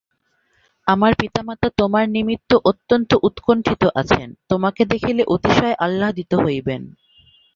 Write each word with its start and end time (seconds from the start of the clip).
আমার 0.87 1.11
পিতা 1.19 1.41
মাতা 1.43 1.67
তোমার 1.77 2.05
নিমিত্ত 2.09 2.51
অত্যন্ত 2.63 3.11
উৎকণ্ঠিত 3.23 3.83
আছেন, 3.95 4.27
তোমাকে 4.49 4.81
দেখিলে 4.85 5.23
অতিশয় 5.25 5.75
আহ্লাদিত 5.79 6.31
হইবেন। 6.35 6.81